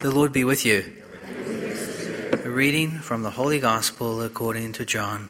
The 0.00 0.10
Lord 0.10 0.32
be 0.32 0.44
with 0.44 0.64
you. 0.64 0.96
A 2.32 2.48
reading 2.48 3.00
from 3.00 3.22
the 3.22 3.32
Holy 3.32 3.60
Gospel 3.60 4.22
according 4.22 4.72
to 4.72 4.86
John. 4.86 5.28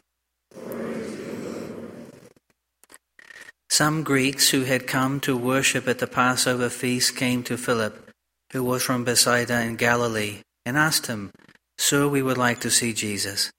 Some 3.68 4.04
Greeks 4.04 4.50
who 4.50 4.62
had 4.62 4.86
come 4.86 5.18
to 5.20 5.36
worship 5.36 5.88
at 5.88 5.98
the 5.98 6.06
Passover 6.06 6.70
feast 6.70 7.17
came 7.17 7.42
to 7.42 7.56
Philip, 7.56 8.12
who 8.52 8.62
was 8.62 8.84
from 8.84 9.02
Bethsaida 9.02 9.61
in 9.61 9.75
Galilee, 9.75 10.43
and 10.64 10.79
asked 10.79 11.09
him, 11.09 11.32
Sir, 11.77 12.07
we 12.07 12.23
would 12.23 12.39
like 12.39 12.61
to 12.61 12.71
see 12.71 12.93
Jesus. 12.93 13.50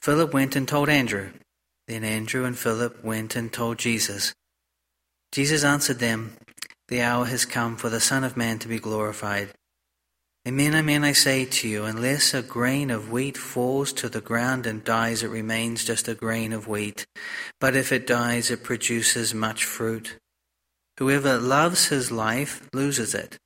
Philip 0.00 0.32
went 0.32 0.54
and 0.54 0.68
told 0.68 0.88
Andrew. 0.88 1.30
Then 1.88 2.04
Andrew 2.04 2.44
and 2.44 2.56
Philip 2.56 3.02
went 3.02 3.34
and 3.34 3.52
told 3.52 3.78
Jesus. 3.78 4.32
Jesus 5.32 5.64
answered 5.64 5.98
them, 5.98 6.36
The 6.86 7.02
hour 7.02 7.24
has 7.24 7.44
come 7.44 7.76
for 7.76 7.88
the 7.88 7.98
Son 7.98 8.22
of 8.22 8.36
Man 8.36 8.60
to 8.60 8.68
be 8.68 8.78
glorified. 8.78 9.48
Amen, 10.48 10.74
amen, 10.74 11.04
I 11.04 11.12
say 11.12 11.44
to 11.44 11.68
you, 11.68 11.84
unless 11.84 12.32
a 12.32 12.40
grain 12.40 12.90
of 12.90 13.12
wheat 13.12 13.36
falls 13.36 13.92
to 13.92 14.08
the 14.08 14.22
ground 14.22 14.64
and 14.64 14.82
dies, 14.82 15.22
it 15.22 15.28
remains 15.28 15.84
just 15.84 16.08
a 16.08 16.14
grain 16.14 16.54
of 16.54 16.66
wheat. 16.66 17.06
But 17.60 17.76
if 17.76 17.92
it 17.92 18.06
dies, 18.06 18.50
it 18.50 18.64
produces 18.64 19.34
much 19.34 19.66
fruit. 19.66 20.16
Whoever 20.98 21.36
loves 21.36 21.88
his 21.88 22.10
life 22.10 22.66
loses 22.72 23.14
it, 23.14 23.36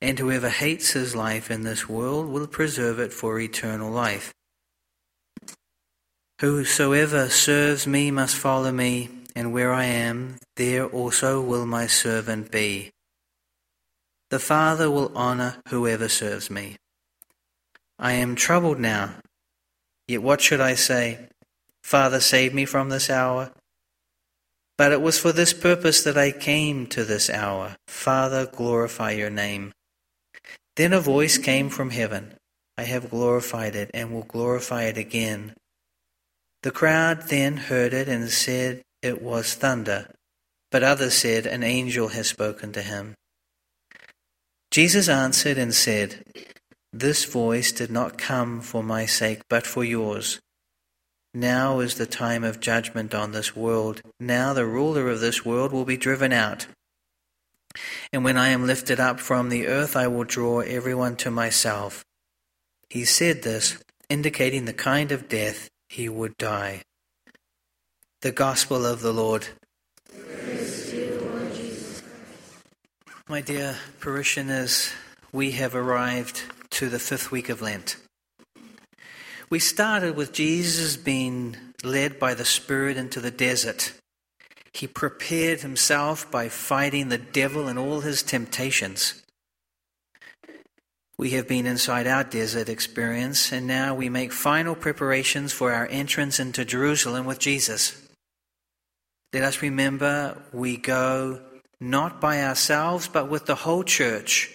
and 0.00 0.16
whoever 0.20 0.48
hates 0.48 0.92
his 0.92 1.16
life 1.16 1.50
in 1.50 1.64
this 1.64 1.88
world 1.88 2.28
will 2.28 2.46
preserve 2.46 3.00
it 3.00 3.12
for 3.12 3.40
eternal 3.40 3.90
life. 3.90 4.32
Whosoever 6.40 7.30
serves 7.30 7.84
me 7.84 8.12
must 8.12 8.36
follow 8.36 8.70
me, 8.70 9.08
and 9.34 9.52
where 9.52 9.72
I 9.72 9.86
am, 9.86 10.36
there 10.54 10.86
also 10.86 11.40
will 11.40 11.66
my 11.66 11.88
servant 11.88 12.52
be. 12.52 12.92
The 14.30 14.38
Father 14.38 14.90
will 14.90 15.10
honor 15.16 15.56
whoever 15.68 16.08
serves 16.08 16.50
me. 16.50 16.76
I 17.98 18.12
am 18.12 18.34
troubled 18.34 18.78
now. 18.78 19.14
Yet 20.06 20.22
what 20.22 20.40
should 20.40 20.60
I 20.60 20.74
say? 20.74 21.28
Father, 21.82 22.20
save 22.20 22.52
me 22.52 22.64
from 22.64 22.88
this 22.88 23.08
hour. 23.08 23.52
But 24.76 24.92
it 24.92 25.00
was 25.00 25.18
for 25.18 25.32
this 25.32 25.52
purpose 25.52 26.02
that 26.04 26.16
I 26.16 26.30
came 26.30 26.86
to 26.88 27.04
this 27.04 27.28
hour. 27.28 27.76
Father, 27.88 28.46
glorify 28.46 29.12
your 29.12 29.30
name. 29.30 29.72
Then 30.76 30.92
a 30.92 31.00
voice 31.00 31.38
came 31.38 31.70
from 31.70 31.90
heaven 31.90 32.34
I 32.78 32.84
have 32.84 33.10
glorified 33.10 33.74
it 33.74 33.90
and 33.92 34.12
will 34.12 34.22
glorify 34.22 34.84
it 34.84 34.96
again. 34.96 35.54
The 36.62 36.70
crowd 36.70 37.22
then 37.22 37.56
heard 37.56 37.92
it 37.92 38.08
and 38.08 38.30
said 38.30 38.82
it 39.02 39.20
was 39.20 39.54
thunder, 39.54 40.14
but 40.70 40.84
others 40.84 41.14
said 41.14 41.44
an 41.44 41.64
angel 41.64 42.08
has 42.08 42.28
spoken 42.28 42.72
to 42.74 42.82
him. 42.82 43.14
Jesus 44.78 45.08
answered 45.08 45.58
and 45.58 45.74
said, 45.74 46.22
This 46.92 47.24
voice 47.24 47.72
did 47.72 47.90
not 47.90 48.16
come 48.16 48.60
for 48.60 48.80
my 48.80 49.06
sake, 49.06 49.40
but 49.50 49.66
for 49.66 49.82
yours. 49.82 50.38
Now 51.34 51.80
is 51.80 51.96
the 51.96 52.06
time 52.06 52.44
of 52.44 52.60
judgment 52.60 53.12
on 53.12 53.32
this 53.32 53.56
world. 53.56 54.02
Now 54.20 54.52
the 54.52 54.64
ruler 54.64 55.08
of 55.08 55.18
this 55.18 55.44
world 55.44 55.72
will 55.72 55.84
be 55.84 55.96
driven 55.96 56.32
out. 56.32 56.68
And 58.12 58.22
when 58.22 58.36
I 58.36 58.50
am 58.50 58.68
lifted 58.68 59.00
up 59.00 59.18
from 59.18 59.48
the 59.48 59.66
earth, 59.66 59.96
I 59.96 60.06
will 60.06 60.22
draw 60.22 60.60
everyone 60.60 61.16
to 61.16 61.30
myself. 61.32 62.04
He 62.88 63.04
said 63.04 63.42
this, 63.42 63.82
indicating 64.08 64.64
the 64.64 64.72
kind 64.72 65.10
of 65.10 65.28
death 65.28 65.68
he 65.88 66.08
would 66.08 66.36
die. 66.36 66.82
The 68.22 68.30
Gospel 68.30 68.86
of 68.86 69.00
the 69.00 69.12
Lord. 69.12 69.48
My 73.30 73.42
dear 73.42 73.76
parishioners, 74.00 74.90
we 75.32 75.50
have 75.50 75.74
arrived 75.74 76.44
to 76.70 76.88
the 76.88 76.98
fifth 76.98 77.30
week 77.30 77.50
of 77.50 77.60
Lent. 77.60 77.98
We 79.50 79.58
started 79.58 80.16
with 80.16 80.32
Jesus 80.32 80.96
being 80.96 81.54
led 81.84 82.18
by 82.18 82.32
the 82.32 82.46
Spirit 82.46 82.96
into 82.96 83.20
the 83.20 83.30
desert. 83.30 83.92
He 84.72 84.86
prepared 84.86 85.60
himself 85.60 86.30
by 86.30 86.48
fighting 86.48 87.10
the 87.10 87.18
devil 87.18 87.68
and 87.68 87.78
all 87.78 88.00
his 88.00 88.22
temptations. 88.22 89.22
We 91.18 91.32
have 91.32 91.46
been 91.46 91.66
inside 91.66 92.06
our 92.06 92.24
desert 92.24 92.70
experience, 92.70 93.52
and 93.52 93.66
now 93.66 93.94
we 93.94 94.08
make 94.08 94.32
final 94.32 94.74
preparations 94.74 95.52
for 95.52 95.70
our 95.70 95.86
entrance 95.88 96.40
into 96.40 96.64
Jerusalem 96.64 97.26
with 97.26 97.38
Jesus. 97.38 98.00
Let 99.34 99.44
us 99.44 99.60
remember 99.60 100.40
we 100.50 100.78
go 100.78 101.42
not 101.80 102.20
by 102.20 102.42
ourselves, 102.42 103.08
but 103.08 103.28
with 103.28 103.46
the 103.46 103.54
whole 103.54 103.84
church, 103.84 104.50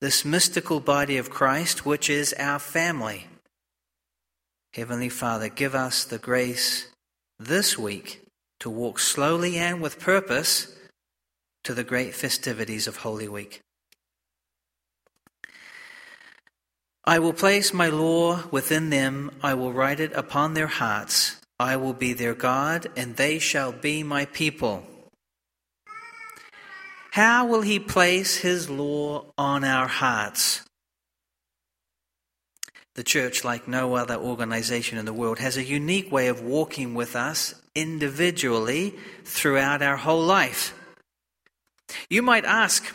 this 0.00 0.24
mystical 0.24 0.80
body 0.80 1.16
of 1.16 1.30
Christ, 1.30 1.86
which 1.86 2.10
is 2.10 2.34
our 2.34 2.58
family. 2.58 3.26
Heavenly 4.74 5.08
Father, 5.08 5.48
give 5.48 5.74
us 5.74 6.04
the 6.04 6.18
grace 6.18 6.88
this 7.38 7.78
week 7.78 8.22
to 8.60 8.70
walk 8.70 8.98
slowly 8.98 9.56
and 9.56 9.80
with 9.80 10.00
purpose 10.00 10.74
to 11.64 11.74
the 11.74 11.84
great 11.84 12.14
festivities 12.14 12.86
of 12.86 12.98
Holy 12.98 13.28
Week. 13.28 13.60
I 17.04 17.20
will 17.20 17.32
place 17.32 17.72
my 17.72 17.88
law 17.88 18.42
within 18.50 18.90
them, 18.90 19.30
I 19.42 19.54
will 19.54 19.72
write 19.72 20.00
it 20.00 20.12
upon 20.12 20.54
their 20.54 20.66
hearts. 20.66 21.40
I 21.58 21.76
will 21.76 21.92
be 21.94 22.12
their 22.12 22.34
God, 22.34 22.88
and 22.96 23.16
they 23.16 23.38
shall 23.38 23.72
be 23.72 24.02
my 24.02 24.26
people. 24.26 24.84
How 27.16 27.46
will 27.46 27.62
He 27.62 27.78
place 27.78 28.36
His 28.36 28.68
law 28.68 29.32
on 29.38 29.64
our 29.64 29.86
hearts? 29.86 30.60
The 32.94 33.02
church, 33.02 33.42
like 33.42 33.66
no 33.66 33.94
other 33.94 34.16
organization 34.16 34.98
in 34.98 35.06
the 35.06 35.14
world, 35.14 35.38
has 35.38 35.56
a 35.56 35.64
unique 35.64 36.12
way 36.12 36.28
of 36.28 36.42
walking 36.42 36.92
with 36.92 37.16
us 37.16 37.54
individually 37.74 38.94
throughout 39.24 39.80
our 39.80 39.96
whole 39.96 40.24
life. 40.24 40.74
You 42.10 42.20
might 42.20 42.44
ask, 42.44 42.94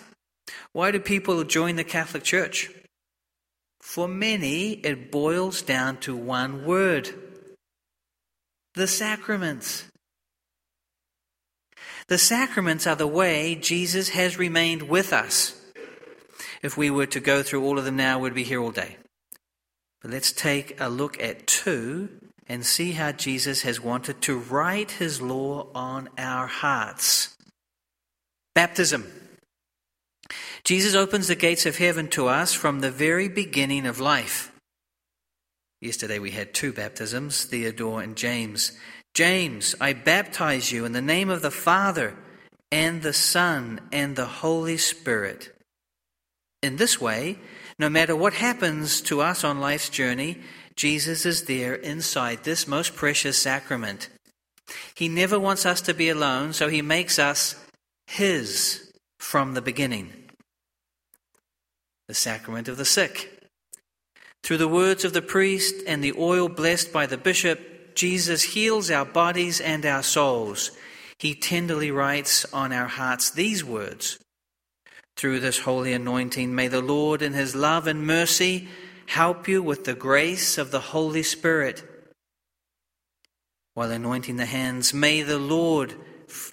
why 0.72 0.92
do 0.92 1.00
people 1.00 1.44
join 1.44 1.76
the 1.76 1.84
Catholic 1.84 2.22
Church? 2.22 2.70
For 3.82 4.08
many, 4.08 4.74
it 4.74 5.12
boils 5.12 5.64
down 5.64 5.98
to 6.02 6.16
one 6.16 6.64
word 6.64 7.10
the 8.76 8.86
sacraments. 8.86 9.86
The 12.12 12.18
sacraments 12.18 12.86
are 12.88 12.98
the 12.98 13.08
way 13.08 13.56
Jesus 13.56 14.10
has 14.10 14.38
remained 14.38 14.90
with 14.90 15.14
us. 15.14 15.56
If 16.62 16.76
we 16.76 16.90
were 16.90 17.06
to 17.06 17.22
go 17.22 17.42
through 17.42 17.64
all 17.64 17.80
of 17.80 17.86
them 17.86 17.96
now, 17.96 18.20
we'd 18.20 18.34
be 18.34 18.44
here 18.44 18.60
all 18.60 18.72
day. 18.72 18.98
But 20.02 20.12
let's 20.12 20.34
take 20.34 20.78
a 20.82 20.90
look 20.90 21.24
at 21.24 21.48
two 21.48 22.10
and 22.50 22.66
see 22.66 22.92
how 22.92 23.14
Jesus 23.14 23.62
has 23.62 23.80
wanted 23.80 24.20
to 24.24 24.38
write 24.38 24.92
his 24.92 25.22
law 25.22 25.68
on 25.74 26.10
our 26.18 26.48
hearts. 26.48 27.34
Baptism. 28.56 29.10
Jesus 30.66 30.96
opens 30.96 31.30
the 31.30 31.36
gates 31.36 31.66
of 31.66 31.78
heaven 31.78 32.10
to 32.10 32.28
us 32.28 32.54
from 32.54 32.82
the 32.82 32.92
very 32.92 33.30
beginning 33.30 33.86
of 33.86 34.02
life. 34.02 34.52
Yesterday 35.80 36.20
we 36.20 36.32
had 36.32 36.54
two 36.54 36.74
baptisms, 36.74 37.46
Theodore 37.46 38.02
and 38.02 38.18
James. 38.18 38.74
James, 39.14 39.76
I 39.82 39.94
baptize 39.94 40.72
you 40.72 40.86
in 40.86 40.94
the 40.94 41.02
name 41.02 41.30
of 41.30 41.42
the 41.42 41.52
Father 41.52 42.16
and 42.72 43.02
the 43.02 43.14
Son 43.14 43.82
and 43.92 44.16
the 44.16 44.26
Holy 44.26 44.78
Spirit. 44.78 45.54
In 46.64 46.78
this 46.78 47.02
way, 47.02 47.38
no 47.78 47.90
matter 47.90 48.16
what 48.16 48.34
happens 48.34 49.02
to 49.02 49.22
us 49.22 49.44
on 49.44 49.60
life's 49.60 49.90
journey, 49.90 50.40
Jesus 50.76 51.26
is 51.26 51.46
there 51.46 51.74
inside 51.74 52.44
this 52.44 52.68
most 52.68 52.96
precious 52.96 53.38
sacrament. 53.38 54.10
He 54.96 55.10
never 55.10 55.40
wants 55.40 55.66
us 55.66 55.82
to 55.82 55.94
be 55.94 56.08
alone, 56.08 56.54
so 56.54 56.70
he 56.70 56.82
makes 56.82 57.20
us 57.20 57.56
his 58.08 58.94
from 59.20 59.54
the 59.54 59.62
beginning. 59.62 60.14
The 62.08 62.14
sacrament 62.14 62.68
of 62.68 62.78
the 62.78 62.86
sick. 62.86 63.50
Through 64.44 64.58
the 64.58 64.68
words 64.68 65.04
of 65.04 65.14
the 65.14 65.22
priest 65.22 65.76
and 65.86 66.04
the 66.04 66.14
oil 66.18 66.48
blessed 66.48 66.94
by 66.94 67.06
the 67.06 67.18
bishop, 67.18 67.71
Jesus 67.96 68.44
heals 68.44 68.90
our 68.92 69.06
bodies 69.06 69.60
and 69.60 69.86
our 69.86 70.04
souls. 70.04 70.72
He 71.18 71.36
tenderly 71.36 71.92
writes 71.92 72.46
on 72.54 72.74
our 72.74 72.88
hearts 72.88 73.30
these 73.30 73.64
words 73.64 74.20
Through 75.16 75.40
this 75.40 75.60
holy 75.60 75.94
anointing, 75.94 76.54
may 76.54 76.68
the 76.68 76.82
Lord, 76.82 77.22
in 77.22 77.34
his 77.34 77.56
love 77.56 77.88
and 77.88 78.06
mercy, 78.06 78.68
help 79.08 79.48
you 79.48 79.62
with 79.62 79.84
the 79.84 79.94
grace 79.94 80.58
of 80.58 80.72
the 80.72 80.80
Holy 80.80 81.24
Spirit. 81.24 81.84
While 83.74 83.92
anointing 83.92 84.38
the 84.38 84.46
hands, 84.46 84.94
may 84.94 85.22
the 85.22 85.40
Lord, 85.40 85.96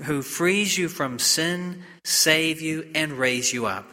who 0.05 0.23
frees 0.23 0.77
you 0.77 0.89
from 0.89 1.19
sin, 1.19 1.83
save 2.05 2.61
you 2.61 2.91
and 2.95 3.13
raise 3.13 3.53
you 3.53 3.67
up. 3.67 3.93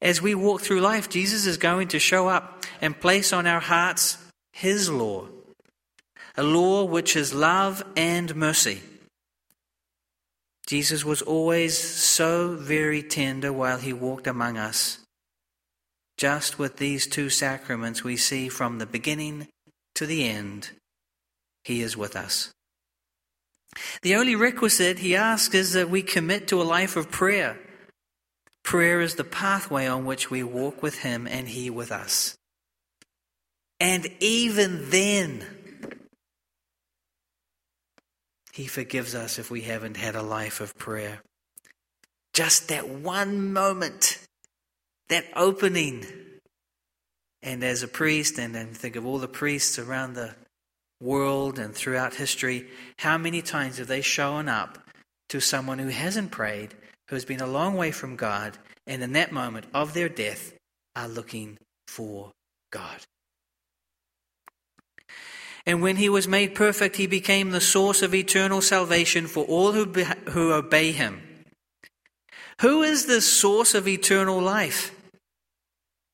As 0.00 0.20
we 0.20 0.34
walk 0.34 0.60
through 0.60 0.80
life, 0.80 1.08
Jesus 1.08 1.46
is 1.46 1.56
going 1.56 1.88
to 1.88 1.98
show 1.98 2.28
up 2.28 2.64
and 2.80 3.00
place 3.00 3.32
on 3.32 3.46
our 3.46 3.60
hearts 3.60 4.18
his 4.52 4.90
law 4.90 5.28
a 6.36 6.42
law 6.42 6.84
which 6.84 7.16
is 7.16 7.32
love 7.34 7.82
and 7.96 8.34
mercy. 8.36 8.82
Jesus 10.66 11.04
was 11.04 11.22
always 11.22 11.78
so 11.78 12.56
very 12.56 13.02
tender 13.02 13.52
while 13.52 13.78
he 13.78 13.92
walked 13.92 14.26
among 14.26 14.56
us. 14.58 14.98
just 16.16 16.58
with 16.58 16.78
these 16.78 17.06
two 17.06 17.28
sacraments, 17.28 18.02
we 18.02 18.16
see 18.16 18.48
from 18.48 18.78
the 18.78 18.86
beginning 18.86 19.48
to 19.94 20.06
the 20.06 20.26
end, 20.26 20.70
He 21.64 21.82
is 21.82 21.96
with 21.96 22.16
us. 22.16 22.52
The 24.02 24.14
only 24.14 24.34
requisite 24.34 25.00
he 25.00 25.14
asks 25.14 25.54
is 25.54 25.74
that 25.74 25.90
we 25.90 26.02
commit 26.02 26.48
to 26.48 26.62
a 26.62 26.64
life 26.64 26.96
of 26.96 27.10
prayer. 27.10 27.58
Prayer 28.62 29.00
is 29.00 29.16
the 29.16 29.24
pathway 29.24 29.86
on 29.86 30.06
which 30.06 30.30
we 30.30 30.42
walk 30.42 30.82
with 30.82 31.00
Him 31.00 31.26
and 31.26 31.48
He 31.48 31.68
with 31.70 31.92
us. 31.92 32.36
And 33.78 34.08
even 34.20 34.90
then, 34.90 35.44
He 38.56 38.66
forgives 38.66 39.14
us 39.14 39.38
if 39.38 39.50
we 39.50 39.60
haven't 39.60 39.98
had 39.98 40.16
a 40.16 40.22
life 40.22 40.62
of 40.62 40.78
prayer. 40.78 41.20
Just 42.32 42.70
that 42.70 42.88
one 42.88 43.52
moment, 43.52 44.18
that 45.10 45.26
opening. 45.36 46.06
And 47.42 47.62
as 47.62 47.82
a 47.82 47.88
priest, 47.88 48.38
and, 48.38 48.56
and 48.56 48.74
think 48.74 48.96
of 48.96 49.04
all 49.04 49.18
the 49.18 49.28
priests 49.28 49.78
around 49.78 50.14
the 50.14 50.34
world 51.02 51.58
and 51.58 51.74
throughout 51.74 52.14
history, 52.14 52.66
how 53.00 53.18
many 53.18 53.42
times 53.42 53.76
have 53.76 53.88
they 53.88 54.00
shown 54.00 54.48
up 54.48 54.78
to 55.28 55.38
someone 55.38 55.78
who 55.78 55.88
hasn't 55.88 56.30
prayed, 56.30 56.72
who 57.10 57.16
has 57.16 57.26
been 57.26 57.42
a 57.42 57.46
long 57.46 57.76
way 57.76 57.90
from 57.90 58.16
God, 58.16 58.56
and 58.86 59.02
in 59.02 59.12
that 59.12 59.32
moment 59.32 59.66
of 59.74 59.92
their 59.92 60.08
death 60.08 60.54
are 60.96 61.08
looking 61.08 61.58
for 61.88 62.32
God? 62.72 63.02
And 65.66 65.82
when 65.82 65.96
he 65.96 66.08
was 66.08 66.28
made 66.28 66.54
perfect, 66.54 66.96
he 66.96 67.08
became 67.08 67.50
the 67.50 67.60
source 67.60 68.00
of 68.00 68.14
eternal 68.14 68.62
salvation 68.62 69.26
for 69.26 69.44
all 69.44 69.72
who, 69.72 69.84
be, 69.84 70.04
who 70.30 70.52
obey 70.52 70.92
him. 70.92 71.22
Who 72.60 72.82
is 72.82 73.06
the 73.06 73.20
source 73.20 73.74
of 73.74 73.88
eternal 73.88 74.40
life? 74.40 74.94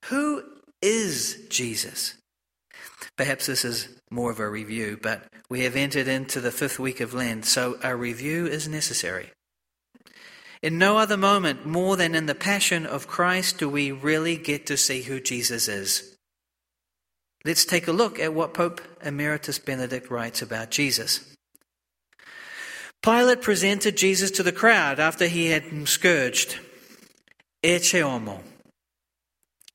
Who 0.07 0.43
is 0.81 1.47
Jesus? 1.51 2.15
Perhaps 3.17 3.47
this 3.47 3.65
is 3.65 3.89
more 4.11 4.31
of 4.31 4.41
a 4.41 4.49
review, 4.49 4.99
but 5.01 5.25
we 5.49 5.65
have 5.65 5.77
entered 5.77 6.09
into 6.09 6.41
the 6.41 6.51
fifth 6.51 6.79
week 6.79 7.01
of 7.01 7.15
Lent, 7.15 7.45
so 7.45 7.79
a 7.83 7.95
review 7.95 8.47
is 8.47 8.67
necessary. 8.67 9.31
In 10.63 10.79
no 10.79 10.97
other 10.97 11.17
moment 11.17 11.67
more 11.67 11.97
than 11.97 12.15
in 12.15 12.27
the 12.27 12.35
passion 12.35 12.87
of 12.87 13.07
Christ 13.07 13.59
do 13.59 13.69
we 13.69 13.93
really 13.93 14.37
get 14.37 14.65
to 14.67 14.77
see 14.77 15.03
who 15.03 15.21
Jesus 15.21 15.69
is. 15.69 16.12
Let's 17.45 17.65
take 17.65 17.89
a 17.89 17.93
look 17.93 18.21
at 18.21 18.35
what 18.35 18.55
Pope 18.55 18.81
Emeritus 19.05 19.59
Benedict 19.59 20.11
writes 20.11 20.43
about 20.43 20.71
Jesus. 20.71 21.21
Pilate 23.03 23.43
presented 23.43 23.97
Jesus 23.97 24.31
to 24.33 24.45
the 24.45 24.53
crowd 24.53 25.01
after 25.01 25.27
he 25.27 25.47
had 25.47 25.89
scourged. 25.89 26.61
Ecce 27.65 28.01
homo. 28.01 28.43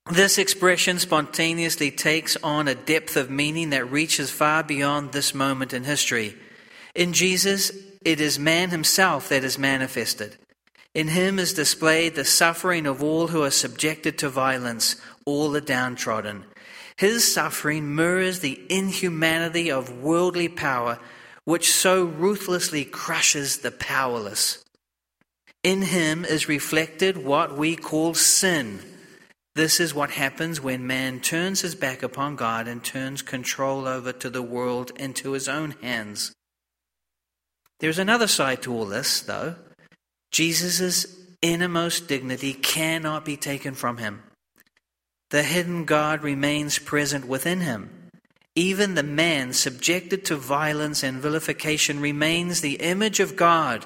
This 0.09 0.37
expression 0.37 0.99
spontaneously 0.99 1.91
takes 1.91 2.37
on 2.37 2.69
a 2.69 2.75
depth 2.75 3.17
of 3.17 3.29
meaning 3.29 3.71
that 3.71 3.91
reaches 3.91 4.31
far 4.31 4.63
beyond 4.63 5.11
this 5.11 5.33
moment 5.33 5.73
in 5.73 5.83
history. 5.83 6.37
In 6.95 7.11
Jesus, 7.11 7.73
it 8.05 8.21
is 8.21 8.39
man 8.39 8.69
himself 8.69 9.27
that 9.27 9.43
is 9.43 9.59
manifested. 9.59 10.37
In 10.93 11.09
him 11.09 11.37
is 11.37 11.53
displayed 11.53 12.15
the 12.15 12.23
suffering 12.23 12.85
of 12.85 13.03
all 13.03 13.27
who 13.27 13.43
are 13.43 13.51
subjected 13.51 14.17
to 14.19 14.29
violence, 14.29 14.95
all 15.25 15.51
the 15.51 15.59
downtrodden. 15.59 16.45
His 16.97 17.31
suffering 17.31 17.95
mirrors 17.95 18.39
the 18.39 18.59
inhumanity 18.69 19.71
of 19.71 20.01
worldly 20.01 20.49
power, 20.49 20.99
which 21.43 21.71
so 21.71 22.03
ruthlessly 22.03 22.85
crushes 22.85 23.59
the 23.59 23.71
powerless. 23.71 24.63
In 25.63 25.83
him 25.83 26.25
is 26.25 26.49
reflected 26.49 27.17
what 27.17 27.57
we 27.57 27.75
call 27.75 28.13
sin 28.13 28.79
this 29.57 29.79
is 29.79 29.91
what 29.91 30.11
happens 30.11 30.61
when 30.61 30.85
man 30.85 31.19
turns 31.19 31.61
his 31.61 31.73
back 31.73 32.03
upon 32.03 32.35
God 32.35 32.67
and 32.67 32.83
turns 32.83 33.23
control 33.23 33.87
over 33.87 34.13
to 34.13 34.29
the 34.29 34.43
world 34.43 34.91
into 34.97 35.31
his 35.31 35.49
own 35.49 35.71
hands. 35.81 36.31
There's 37.79 37.97
another 37.97 38.27
side 38.27 38.61
to 38.61 38.73
all 38.73 38.85
this, 38.85 39.19
though. 39.19 39.55
Jesus' 40.31 41.07
innermost 41.41 42.07
dignity 42.07 42.53
cannot 42.53 43.25
be 43.25 43.35
taken 43.35 43.73
from 43.73 43.97
him. 43.97 44.21
The 45.29 45.43
hidden 45.43 45.85
God 45.85 46.23
remains 46.23 46.79
present 46.79 47.27
within 47.27 47.61
him. 47.61 48.09
Even 48.55 48.95
the 48.95 49.03
man 49.03 49.53
subjected 49.53 50.25
to 50.25 50.35
violence 50.35 51.03
and 51.03 51.21
vilification 51.21 51.99
remains 51.99 52.61
the 52.61 52.75
image 52.75 53.19
of 53.19 53.35
God. 53.35 53.85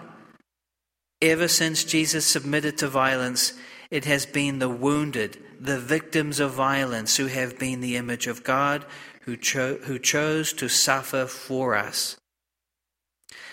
Ever 1.21 1.47
since 1.47 1.83
Jesus 1.83 2.25
submitted 2.25 2.77
to 2.77 2.87
violence, 2.87 3.53
it 3.89 4.05
has 4.05 4.25
been 4.25 4.59
the 4.59 4.69
wounded, 4.69 5.37
the 5.59 5.79
victims 5.79 6.39
of 6.39 6.53
violence 6.53 7.17
who 7.17 7.27
have 7.27 7.59
been 7.59 7.81
the 7.81 7.97
image 7.97 8.27
of 8.27 8.43
God, 8.43 8.85
who, 9.23 9.35
cho- 9.35 9.77
who 9.83 9.99
chose 9.99 10.53
to 10.53 10.69
suffer 10.69 11.25
for 11.25 11.75
us. 11.75 12.17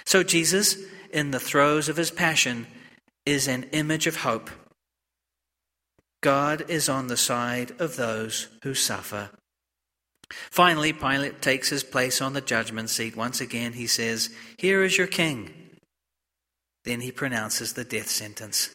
So, 0.04 0.22
Jesus, 0.22 0.76
in 1.12 1.32
the 1.32 1.40
throes 1.40 1.88
of 1.88 1.96
his 1.96 2.10
passion, 2.10 2.66
is 3.26 3.48
an 3.48 3.64
image 3.72 4.06
of 4.06 4.16
hope. 4.16 4.50
God 6.20 6.68
is 6.68 6.88
on 6.88 7.06
the 7.06 7.16
side 7.16 7.72
of 7.80 7.96
those 7.96 8.48
who 8.62 8.74
suffer. 8.74 9.30
Finally, 10.30 10.92
Pilate 10.92 11.40
takes 11.40 11.70
his 11.70 11.84
place 11.84 12.20
on 12.20 12.32
the 12.32 12.40
judgment 12.40 12.90
seat. 12.90 13.16
Once 13.16 13.40
again, 13.40 13.72
he 13.74 13.86
says, 13.86 14.30
Here 14.58 14.82
is 14.82 14.98
your 14.98 15.06
king. 15.06 15.50
Then 16.84 17.00
he 17.00 17.12
pronounces 17.12 17.72
the 17.72 17.84
death 17.84 18.08
sentence. 18.08 18.74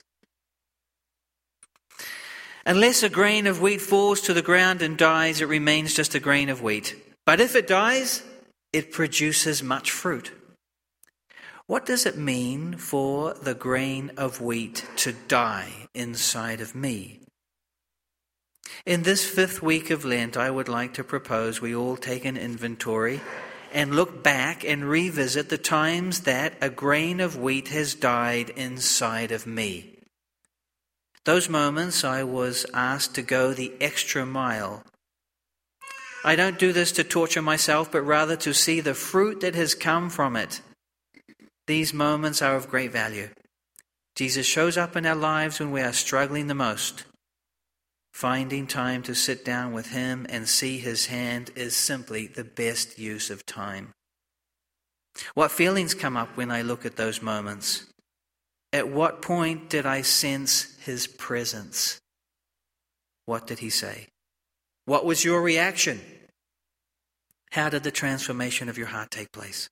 Unless 2.66 3.04
a 3.04 3.10
grain 3.10 3.46
of 3.46 3.62
wheat 3.62 3.82
falls 3.82 4.22
to 4.22 4.34
the 4.34 4.42
ground 4.42 4.82
and 4.82 4.98
dies, 4.98 5.42
it 5.42 5.48
remains 5.48 5.94
just 5.94 6.16
a 6.16 6.20
grain 6.20 6.50
of 6.50 6.62
wheat. 6.62 6.96
But 7.26 7.42
if 7.42 7.56
it 7.56 7.68
dies, 7.68 8.24
it 8.72 8.92
produces 8.92 9.62
much 9.62 9.92
fruit. 9.92 10.32
What 11.68 11.86
does 11.86 12.06
it 12.06 12.18
mean 12.18 12.78
for 12.78 13.34
the 13.34 13.54
grain 13.54 14.12
of 14.18 14.42
wheat 14.42 14.86
to 14.98 15.14
die 15.14 15.88
inside 15.94 16.62
of 16.62 16.74
me? 16.74 17.23
In 18.86 19.04
this 19.04 19.26
fifth 19.26 19.62
week 19.62 19.90
of 19.90 20.04
Lent, 20.04 20.36
I 20.36 20.50
would 20.50 20.68
like 20.68 20.94
to 20.96 21.04
propose 21.04 21.62
we 21.62 21.76
all 21.76 21.96
take 21.96 22.26
an 22.26 22.38
inventory 22.38 23.22
and 23.74 23.96
look 23.96 24.24
back 24.24 24.64
and 24.64 24.90
revisit 24.90 25.50
the 25.50 25.58
times 25.58 26.22
that 26.22 26.54
a 26.62 26.70
grain 26.70 27.20
of 27.20 27.38
wheat 27.38 27.70
has 27.70 27.96
died 27.96 28.50
inside 28.52 29.32
of 29.32 29.48
me. 29.48 30.00
Those 31.26 31.48
moments 31.50 32.04
I 32.04 32.24
was 32.24 32.66
asked 32.74 33.16
to 33.16 33.22
go 33.22 33.54
the 33.54 33.72
extra 33.80 34.26
mile. 34.26 34.84
I 36.26 36.36
don't 36.36 36.60
do 36.60 36.74
this 36.74 36.92
to 36.94 37.04
torture 37.04 37.42
myself, 37.42 37.92
but 37.92 38.02
rather 38.02 38.36
to 38.38 38.54
see 38.54 38.80
the 38.80 38.94
fruit 38.94 39.42
that 39.42 39.56
has 39.56 39.76
come 39.76 40.10
from 40.10 40.36
it. 40.36 40.62
These 41.68 41.94
moments 41.94 42.42
are 42.42 42.56
of 42.56 42.70
great 42.70 42.92
value. 42.92 43.30
Jesus 44.16 44.46
shows 44.46 44.78
up 44.78 44.96
in 44.96 45.06
our 45.06 45.16
lives 45.16 45.60
when 45.60 45.72
we 45.72 45.82
are 45.82 45.94
struggling 45.94 46.48
the 46.48 46.54
most. 46.54 47.06
Finding 48.14 48.68
time 48.68 49.04
to 49.04 49.16
sit 49.16 49.44
down 49.44 49.74
with 49.74 49.88
Him 49.88 50.26
and 50.30 50.48
see 50.48 50.78
His 50.78 51.08
hand 51.08 51.52
is 51.56 51.76
simply 51.76 52.28
the 52.28 52.44
best 52.44 52.98
use 52.98 53.30
of 53.30 53.46
time. 53.46 53.90
What 55.34 55.52
feelings 55.52 55.94
come 55.94 56.18
up 56.18 56.38
when 56.38 56.52
I 56.52 56.62
look 56.62 56.86
at 56.86 56.96
those 56.96 57.22
moments? 57.22 57.86
At 58.72 58.90
what 58.90 59.22
point 59.22 59.70
did 59.70 59.86
I 59.86 60.02
sense 60.02 60.76
his 60.80 61.06
presence? 61.06 62.00
What 63.26 63.46
did 63.46 63.60
he 63.60 63.70
say? 63.70 64.08
What 64.86 65.06
was 65.06 65.24
your 65.24 65.42
reaction? 65.42 66.02
How 67.52 67.70
did 67.70 67.84
the 67.84 67.92
transformation 67.92 68.70
of 68.70 68.78
your 68.78 68.88
heart 68.88 69.12
take 69.12 69.32
place? 69.32 69.70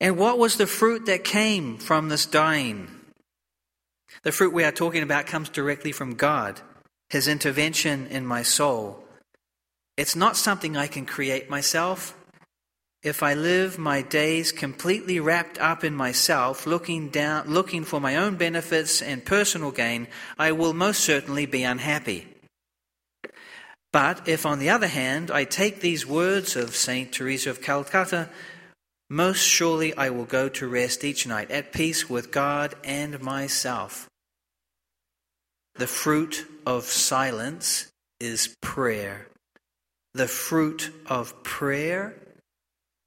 And 0.00 0.16
what 0.16 0.38
was 0.38 0.56
the 0.56 0.66
fruit 0.66 1.06
that 1.06 1.24
came 1.24 1.76
from 1.76 2.08
this 2.08 2.24
dying? 2.24 2.88
The 4.24 4.32
fruit 4.32 4.52
we 4.52 4.64
are 4.64 4.72
talking 4.72 5.02
about 5.02 5.26
comes 5.26 5.48
directly 5.48 5.92
from 5.92 6.14
God, 6.14 6.60
His 7.08 7.28
intervention 7.28 8.08
in 8.08 8.26
my 8.26 8.42
soul. 8.42 9.04
It's 9.96 10.16
not 10.16 10.36
something 10.36 10.76
I 10.76 10.88
can 10.88 11.06
create 11.06 11.48
myself 11.48 12.16
if 13.04 13.22
I 13.22 13.34
live 13.34 13.78
my 13.78 14.00
days 14.00 14.50
completely 14.50 15.20
wrapped 15.20 15.58
up 15.58 15.84
in 15.84 15.94
myself, 15.94 16.66
looking 16.66 17.10
down, 17.10 17.50
looking 17.50 17.84
for 17.84 18.00
my 18.00 18.16
own 18.16 18.36
benefits 18.36 19.02
and 19.02 19.22
personal 19.22 19.72
gain, 19.72 20.08
I 20.38 20.52
will 20.52 20.72
most 20.72 21.00
certainly 21.00 21.44
be 21.44 21.64
unhappy. 21.64 22.26
But 23.92 24.26
if, 24.26 24.46
on 24.46 24.58
the 24.58 24.70
other 24.70 24.86
hand, 24.86 25.30
I 25.30 25.44
take 25.44 25.80
these 25.80 26.06
words 26.06 26.56
of 26.56 26.74
St. 26.74 27.12
Teresa 27.12 27.50
of 27.50 27.60
Calcutta, 27.60 28.30
most 29.10 29.42
surely 29.42 29.94
I 29.94 30.08
will 30.08 30.24
go 30.24 30.48
to 30.48 30.66
rest 30.66 31.04
each 31.04 31.26
night 31.26 31.50
at 31.50 31.74
peace 31.74 32.08
with 32.08 32.30
God 32.30 32.74
and 32.84 33.20
myself. 33.20 34.08
The 35.76 35.86
fruit 35.86 36.46
of 36.66 36.84
silence 36.84 37.90
is 38.20 38.54
prayer. 38.60 39.26
The 40.14 40.28
fruit 40.28 40.92
of 41.06 41.42
prayer 41.42 42.14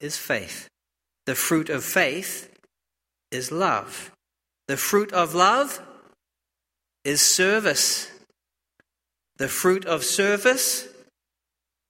is 0.01 0.17
faith. 0.17 0.67
The 1.25 1.36
fruit 1.36 1.69
of 1.69 1.83
faith 1.83 2.53
is 3.31 3.51
love. 3.51 4.12
The 4.67 4.77
fruit 4.77 5.13
of 5.13 5.33
love 5.33 5.81
is 7.05 7.21
service. 7.21 8.12
The 9.38 9.47
fruit 9.47 9.86
of 9.86 10.03
service 10.03 10.88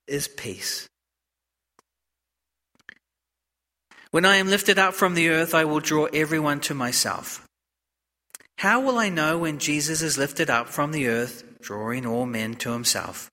is 0.07 0.27
peace. 0.27 0.87
When 4.11 4.25
I 4.25 4.37
am 4.37 4.47
lifted 4.47 4.77
up 4.77 4.93
from 4.93 5.15
the 5.15 5.29
earth, 5.29 5.55
I 5.55 5.65
will 5.65 5.79
draw 5.79 6.05
everyone 6.05 6.59
to 6.61 6.73
myself. 6.73 7.46
How 8.57 8.79
will 8.79 8.97
I 8.97 9.09
know 9.09 9.37
when 9.37 9.59
Jesus 9.59 10.01
is 10.01 10.17
lifted 10.17 10.49
up 10.49 10.67
from 10.67 10.91
the 10.91 11.07
earth, 11.07 11.43
drawing 11.61 12.07
all 12.07 12.25
men 12.25 12.55
to 12.55 12.71
himself? 12.71 13.29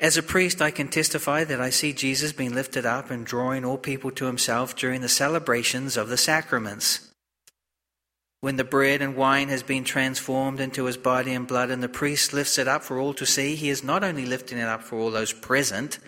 As 0.00 0.16
a 0.16 0.22
priest, 0.22 0.62
I 0.62 0.70
can 0.70 0.88
testify 0.88 1.44
that 1.44 1.60
I 1.60 1.68
see 1.68 1.92
Jesus 1.92 2.32
being 2.32 2.54
lifted 2.54 2.86
up 2.86 3.10
and 3.10 3.26
drawing 3.26 3.66
all 3.66 3.76
people 3.76 4.10
to 4.12 4.24
himself 4.24 4.74
during 4.74 5.02
the 5.02 5.10
celebrations 5.10 5.98
of 5.98 6.08
the 6.08 6.16
sacraments. 6.16 7.12
When 8.40 8.56
the 8.56 8.64
bread 8.64 9.02
and 9.02 9.14
wine 9.14 9.50
has 9.50 9.62
been 9.62 9.84
transformed 9.84 10.58
into 10.58 10.86
his 10.86 10.96
body 10.96 11.34
and 11.34 11.46
blood, 11.46 11.70
and 11.70 11.82
the 11.82 11.90
priest 11.90 12.32
lifts 12.32 12.58
it 12.58 12.66
up 12.66 12.82
for 12.82 12.98
all 12.98 13.12
to 13.14 13.26
see, 13.26 13.56
he 13.56 13.68
is 13.68 13.84
not 13.84 14.02
only 14.02 14.24
lifting 14.24 14.56
it 14.56 14.66
up 14.66 14.82
for 14.82 14.98
all 14.98 15.10
those 15.10 15.34
present, 15.34 15.98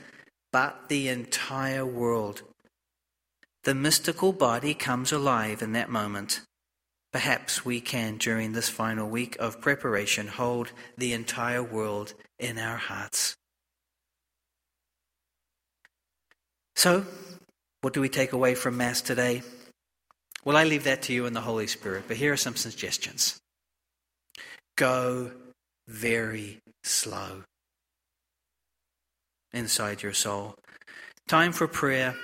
but 0.52 0.88
the 0.88 1.08
entire 1.08 1.84
world. 1.84 2.42
The 3.64 3.74
mystical 3.74 4.32
body 4.32 4.72
comes 4.72 5.12
alive 5.12 5.60
in 5.60 5.72
that 5.72 5.90
moment. 5.90 6.40
Perhaps 7.14 7.64
we 7.64 7.80
can, 7.80 8.16
during 8.16 8.54
this 8.54 8.68
final 8.68 9.08
week 9.08 9.36
of 9.38 9.60
preparation, 9.60 10.26
hold 10.26 10.72
the 10.98 11.12
entire 11.12 11.62
world 11.62 12.12
in 12.40 12.58
our 12.58 12.76
hearts. 12.76 13.36
So, 16.74 17.06
what 17.82 17.92
do 17.92 18.00
we 18.00 18.08
take 18.08 18.32
away 18.32 18.56
from 18.56 18.76
Mass 18.76 19.00
today? 19.00 19.42
Well, 20.44 20.56
I 20.56 20.64
leave 20.64 20.82
that 20.84 21.02
to 21.02 21.12
you 21.12 21.24
and 21.24 21.36
the 21.36 21.42
Holy 21.42 21.68
Spirit, 21.68 22.06
but 22.08 22.16
here 22.16 22.32
are 22.32 22.36
some 22.36 22.56
suggestions. 22.56 23.38
Go 24.74 25.30
very 25.86 26.58
slow 26.82 27.44
inside 29.52 30.02
your 30.02 30.14
soul. 30.14 30.56
Time 31.28 31.52
for 31.52 31.68
prayer, 31.68 32.16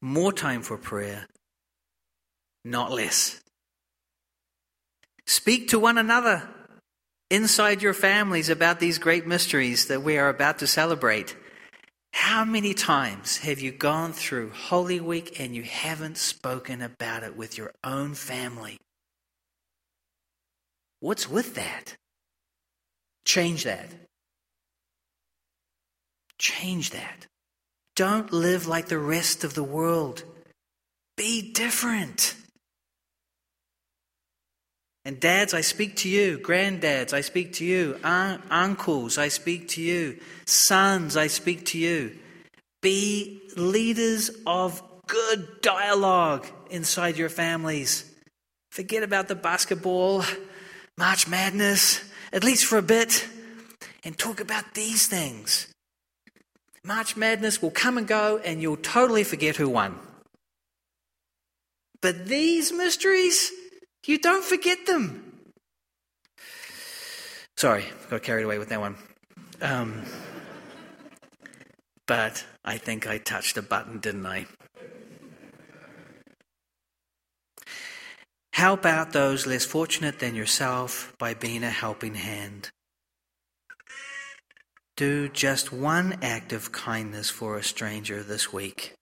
more 0.00 0.32
time 0.32 0.62
for 0.62 0.78
prayer, 0.78 1.26
not 2.64 2.90
less. 2.90 3.38
Speak 5.30 5.68
to 5.68 5.78
one 5.78 5.96
another 5.96 6.48
inside 7.30 7.82
your 7.82 7.94
families 7.94 8.48
about 8.48 8.80
these 8.80 8.98
great 8.98 9.28
mysteries 9.28 9.86
that 9.86 10.02
we 10.02 10.18
are 10.18 10.28
about 10.28 10.58
to 10.58 10.66
celebrate. 10.66 11.36
How 12.12 12.44
many 12.44 12.74
times 12.74 13.36
have 13.36 13.60
you 13.60 13.70
gone 13.70 14.12
through 14.12 14.50
Holy 14.50 14.98
Week 14.98 15.38
and 15.38 15.54
you 15.54 15.62
haven't 15.62 16.18
spoken 16.18 16.82
about 16.82 17.22
it 17.22 17.36
with 17.36 17.56
your 17.56 17.72
own 17.84 18.14
family? 18.14 18.76
What's 20.98 21.30
with 21.30 21.54
that? 21.54 21.94
Change 23.24 23.62
that. 23.62 23.86
Change 26.38 26.90
that. 26.90 27.28
Don't 27.94 28.32
live 28.32 28.66
like 28.66 28.88
the 28.88 28.98
rest 28.98 29.44
of 29.44 29.54
the 29.54 29.62
world. 29.62 30.24
Be 31.16 31.52
different. 31.52 32.34
And 35.04 35.18
dads, 35.18 35.54
I 35.54 35.62
speak 35.62 35.96
to 35.96 36.08
you. 36.08 36.38
Granddads, 36.38 37.12
I 37.12 37.22
speak 37.22 37.54
to 37.54 37.64
you. 37.64 37.98
Un- 38.04 38.42
uncles, 38.50 39.16
I 39.16 39.28
speak 39.28 39.68
to 39.68 39.82
you. 39.82 40.18
Sons, 40.44 41.16
I 41.16 41.26
speak 41.26 41.64
to 41.66 41.78
you. 41.78 42.18
Be 42.82 43.40
leaders 43.56 44.30
of 44.46 44.82
good 45.06 45.60
dialogue 45.62 46.46
inside 46.70 47.16
your 47.16 47.30
families. 47.30 48.04
Forget 48.70 49.02
about 49.02 49.28
the 49.28 49.34
basketball, 49.34 50.22
March 50.96 51.26
Madness, 51.26 52.00
at 52.32 52.44
least 52.44 52.66
for 52.66 52.78
a 52.78 52.82
bit, 52.82 53.26
and 54.04 54.16
talk 54.16 54.40
about 54.40 54.74
these 54.74 55.08
things. 55.08 55.66
March 56.84 57.16
Madness 57.16 57.60
will 57.60 57.70
come 57.70 57.98
and 57.98 58.06
go, 58.06 58.38
and 58.44 58.62
you'll 58.62 58.76
totally 58.76 59.24
forget 59.24 59.56
who 59.56 59.68
won. 59.68 59.98
But 62.00 62.26
these 62.26 62.72
mysteries, 62.72 63.50
you 64.06 64.18
don't 64.18 64.44
forget 64.44 64.86
them. 64.86 65.30
Sorry, 67.56 67.84
got 68.08 68.22
carried 68.22 68.44
away 68.44 68.58
with 68.58 68.70
that 68.70 68.80
one. 68.80 68.96
Um, 69.60 70.02
but 72.06 72.44
I 72.64 72.78
think 72.78 73.06
I 73.06 73.18
touched 73.18 73.56
a 73.56 73.62
button, 73.62 73.98
didn't 73.98 74.26
I? 74.26 74.46
Help 78.52 78.84
out 78.84 79.12
those 79.12 79.46
less 79.46 79.64
fortunate 79.64 80.18
than 80.18 80.34
yourself 80.34 81.14
by 81.18 81.34
being 81.34 81.62
a 81.62 81.70
helping 81.70 82.14
hand. 82.14 82.70
Do 84.96 85.28
just 85.28 85.72
one 85.72 86.18
act 86.20 86.52
of 86.52 86.72
kindness 86.72 87.30
for 87.30 87.56
a 87.56 87.62
stranger 87.62 88.22
this 88.22 88.52
week. 88.52 88.94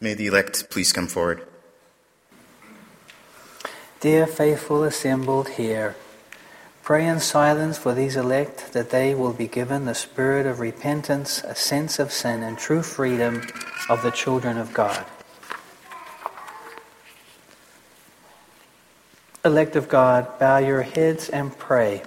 May 0.00 0.14
the 0.14 0.26
elect 0.28 0.70
please 0.70 0.92
come 0.92 1.08
forward. 1.08 1.46
Dear 4.00 4.26
faithful 4.26 4.82
assembled 4.84 5.50
here, 5.50 5.94
pray 6.82 7.06
in 7.06 7.20
silence 7.20 7.76
for 7.76 7.92
these 7.92 8.16
elect 8.16 8.72
that 8.72 8.88
they 8.88 9.14
will 9.14 9.34
be 9.34 9.46
given 9.46 9.84
the 9.84 9.94
spirit 9.94 10.46
of 10.46 10.58
repentance, 10.58 11.44
a 11.44 11.54
sense 11.54 11.98
of 11.98 12.10
sin, 12.10 12.42
and 12.42 12.56
true 12.56 12.82
freedom 12.82 13.42
of 13.90 14.02
the 14.02 14.10
children 14.10 14.56
of 14.56 14.72
God. 14.72 15.04
Elect 19.44 19.76
of 19.76 19.90
God, 19.90 20.38
bow 20.38 20.56
your 20.56 20.80
heads 20.80 21.28
and 21.28 21.58
pray. 21.58 22.02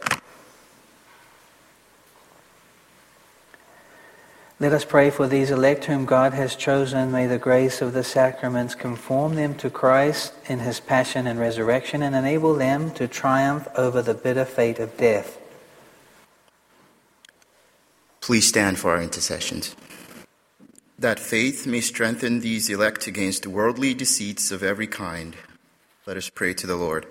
Let 4.64 4.72
us 4.72 4.86
pray 4.86 5.10
for 5.10 5.28
these 5.28 5.52
elect 5.52 5.84
whom 5.84 6.06
God 6.06 6.34
has 6.36 6.56
chosen. 6.56 7.12
May 7.12 7.28
the 7.28 7.38
grace 7.38 7.82
of 7.82 7.92
the 7.92 8.02
sacraments 8.02 8.76
conform 8.76 9.36
them 9.36 9.56
to 9.56 9.70
Christ 9.70 10.34
in 10.48 10.60
his 10.60 10.80
passion 10.80 11.28
and 11.28 11.38
resurrection 11.38 12.02
and 12.02 12.16
enable 12.16 12.56
them 12.56 12.92
to 12.92 13.10
triumph 13.10 13.68
over 13.76 14.02
the 14.02 14.14
bitter 14.14 14.46
fate 14.46 14.80
of 14.80 14.96
death. 14.96 15.38
Please 18.22 18.48
stand 18.48 18.80
for 18.80 18.92
our 18.92 19.02
intercessions. 19.02 19.76
That 20.98 21.20
faith 21.20 21.68
may 21.68 21.82
strengthen 21.82 22.40
these 22.40 22.70
elect 22.70 23.06
against 23.06 23.46
worldly 23.46 23.94
deceits 23.94 24.50
of 24.50 24.64
every 24.64 24.88
kind, 24.88 25.36
let 26.06 26.16
us 26.16 26.30
pray 26.30 26.54
to 26.54 26.66
the 26.66 26.78
Lord. 26.78 27.06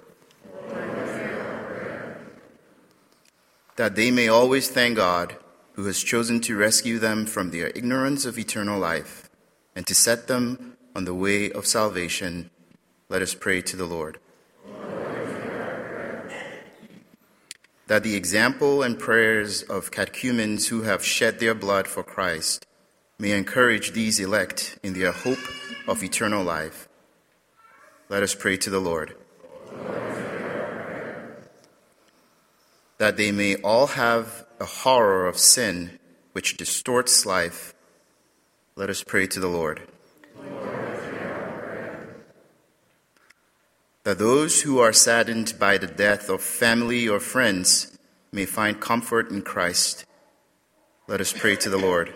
That 3.76 3.94
they 3.94 4.10
may 4.10 4.28
always 4.28 4.70
thank 4.70 4.96
God 4.96 5.36
who 5.74 5.84
has 5.86 6.02
chosen 6.02 6.40
to 6.40 6.56
rescue 6.56 6.98
them 6.98 7.26
from 7.26 7.50
their 7.50 7.68
ignorance 7.68 8.24
of 8.24 8.38
eternal 8.38 8.78
life 8.78 9.30
and 9.74 9.86
to 9.86 9.94
set 9.94 10.28
them 10.28 10.76
on 10.94 11.04
the 11.04 11.14
way 11.14 11.50
of 11.50 11.66
salvation, 11.66 12.50
let 13.08 13.22
us 13.22 13.34
pray 13.34 13.62
to 13.62 13.76
the 13.76 13.86
Lord. 13.86 14.18
That 17.86 18.02
the 18.02 18.14
example 18.14 18.82
and 18.82 18.98
prayers 18.98 19.62
of 19.62 19.90
catechumens 19.90 20.68
who 20.68 20.82
have 20.82 21.04
shed 21.04 21.40
their 21.40 21.54
blood 21.54 21.86
for 21.86 22.02
Christ 22.02 22.66
may 23.18 23.32
encourage 23.32 23.92
these 23.92 24.18
elect 24.18 24.78
in 24.82 24.94
their 24.94 25.12
hope 25.12 25.46
of 25.86 26.02
eternal 26.02 26.42
life. 26.42 26.88
Let 28.08 28.22
us 28.22 28.34
pray 28.34 28.56
to 28.58 28.70
the 28.70 28.80
Lord. 28.80 29.14
That 33.02 33.16
they 33.16 33.32
may 33.32 33.56
all 33.56 33.88
have 33.98 34.46
a 34.60 34.64
horror 34.64 35.26
of 35.26 35.36
sin 35.36 35.98
which 36.34 36.56
distorts 36.56 37.26
life, 37.26 37.74
let 38.76 38.90
us 38.90 39.02
pray 39.02 39.26
to 39.26 39.40
the 39.40 39.48
Lord. 39.48 39.82
that 44.04 44.18
those 44.18 44.62
who 44.62 44.78
are 44.78 44.92
saddened 44.92 45.54
by 45.58 45.78
the 45.78 45.88
death 45.88 46.30
of 46.30 46.42
family 46.42 47.08
or 47.08 47.18
friends 47.18 47.98
may 48.30 48.46
find 48.46 48.80
comfort 48.80 49.32
in 49.32 49.42
Christ, 49.42 50.04
let 51.08 51.20
us 51.20 51.32
pray 51.32 51.56
to 51.56 51.68
the 51.68 51.78
Lord. 51.78 52.14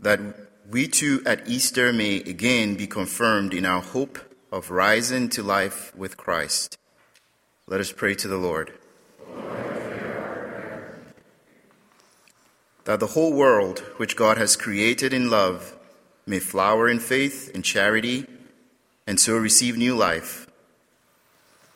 that 0.00 0.18
we 0.68 0.88
too 0.88 1.22
at 1.24 1.46
Easter 1.46 1.92
may 1.92 2.16
again 2.16 2.74
be 2.74 2.88
confirmed 2.88 3.54
in 3.54 3.64
our 3.64 3.82
hope 3.82 4.18
of 4.52 4.70
rising 4.70 5.30
to 5.30 5.42
life 5.42 5.96
with 5.96 6.18
Christ. 6.18 6.76
Let 7.66 7.80
us 7.80 7.90
pray 7.90 8.14
to 8.16 8.28
the 8.28 8.36
Lord. 8.36 8.74
That 12.84 13.00
the 13.00 13.06
whole 13.08 13.32
world, 13.32 13.78
which 13.96 14.14
God 14.14 14.36
has 14.36 14.54
created 14.56 15.14
in 15.14 15.30
love, 15.30 15.74
may 16.26 16.38
flower 16.38 16.86
in 16.86 16.98
faith 16.98 17.50
and 17.54 17.64
charity, 17.64 18.26
and 19.06 19.18
so 19.18 19.38
receive 19.38 19.78
new 19.78 19.96
life. 19.96 20.46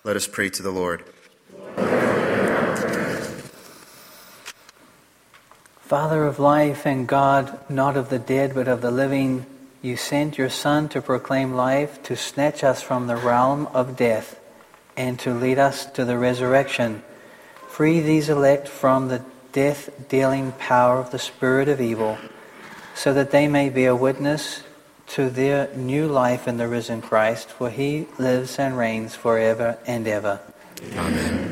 Let 0.04 0.16
us 0.16 0.28
pray 0.28 0.50
to 0.50 0.62
the 0.62 0.70
Lord. 0.70 1.02
Father 5.80 6.26
of 6.26 6.38
life 6.38 6.84
and 6.84 7.08
God, 7.08 7.58
not 7.70 7.96
of 7.96 8.10
the 8.10 8.18
dead, 8.18 8.54
but 8.54 8.68
of 8.68 8.82
the 8.82 8.90
living, 8.90 9.46
You 9.86 9.96
sent 9.96 10.36
your 10.36 10.50
Son 10.50 10.88
to 10.88 11.00
proclaim 11.00 11.54
life, 11.54 12.02
to 12.02 12.16
snatch 12.16 12.64
us 12.64 12.82
from 12.82 13.06
the 13.06 13.14
realm 13.14 13.68
of 13.68 13.96
death, 13.96 14.40
and 14.96 15.16
to 15.20 15.32
lead 15.32 15.60
us 15.60 15.86
to 15.92 16.04
the 16.04 16.18
resurrection. 16.18 17.04
Free 17.68 18.00
these 18.00 18.28
elect 18.28 18.66
from 18.66 19.06
the 19.06 19.22
death 19.52 20.08
dealing 20.08 20.50
power 20.58 20.98
of 20.98 21.12
the 21.12 21.20
spirit 21.20 21.68
of 21.68 21.80
evil, 21.80 22.18
so 22.96 23.14
that 23.14 23.30
they 23.30 23.46
may 23.46 23.68
be 23.68 23.84
a 23.84 23.94
witness 23.94 24.64
to 25.14 25.30
their 25.30 25.72
new 25.76 26.08
life 26.08 26.48
in 26.48 26.56
the 26.56 26.66
risen 26.66 27.00
Christ, 27.00 27.48
for 27.48 27.70
he 27.70 28.08
lives 28.18 28.58
and 28.58 28.76
reigns 28.76 29.14
forever 29.14 29.78
and 29.86 30.08
ever. 30.08 30.40
Amen. 30.96 31.45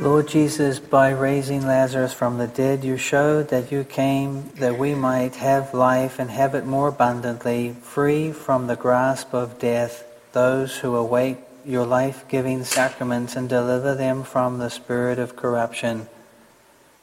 Lord 0.00 0.28
Jesus, 0.28 0.78
by 0.78 1.10
raising 1.10 1.66
Lazarus 1.66 2.12
from 2.12 2.38
the 2.38 2.46
dead, 2.46 2.84
you 2.84 2.96
showed 2.96 3.48
that 3.48 3.72
you 3.72 3.82
came 3.82 4.48
that 4.50 4.78
we 4.78 4.94
might 4.94 5.34
have 5.36 5.74
life 5.74 6.20
and 6.20 6.30
have 6.30 6.54
it 6.54 6.64
more 6.64 6.86
abundantly, 6.86 7.72
free 7.82 8.30
from 8.30 8.68
the 8.68 8.76
grasp 8.76 9.34
of 9.34 9.58
death, 9.58 10.04
those 10.30 10.78
who 10.78 10.94
await 10.94 11.38
your 11.64 11.84
life 11.84 12.24
giving 12.28 12.62
sacraments 12.62 13.34
and 13.34 13.48
deliver 13.48 13.96
them 13.96 14.22
from 14.22 14.58
the 14.58 14.70
spirit 14.70 15.18
of 15.18 15.34
corruption. 15.34 16.06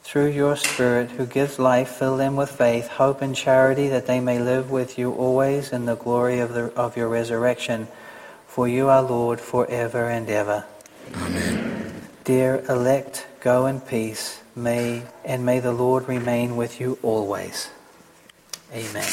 Through 0.02 0.28
your 0.28 0.56
Spirit, 0.56 1.10
who 1.10 1.26
gives 1.26 1.58
life, 1.58 1.88
fill 1.88 2.16
them 2.16 2.34
with 2.36 2.50
faith, 2.50 2.86
hope, 2.86 3.20
and 3.20 3.34
charity, 3.34 3.88
that 3.88 4.06
they 4.06 4.20
may 4.20 4.38
live 4.38 4.70
with 4.70 4.98
you 4.98 5.12
always 5.12 5.70
in 5.72 5.84
the 5.84 5.96
glory 5.96 6.38
of, 6.38 6.54
the, 6.54 6.72
of 6.74 6.96
your 6.96 7.08
resurrection. 7.08 7.88
For 8.46 8.66
you 8.66 8.88
are 8.88 9.02
Lord 9.02 9.40
forever 9.40 10.08
and 10.08 10.30
ever. 10.30 10.64
Amen. 11.12 11.65
Dear 12.26 12.64
elect, 12.68 13.24
go 13.38 13.66
in 13.66 13.80
peace. 13.80 14.40
May 14.56 15.04
and 15.24 15.46
may 15.46 15.60
the 15.60 15.70
Lord 15.70 16.08
remain 16.08 16.56
with 16.56 16.80
you 16.80 16.98
always. 17.00 17.70
Amen. 18.74 19.06